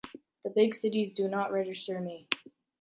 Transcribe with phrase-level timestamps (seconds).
[0.43, 2.27] The big cities do not register me.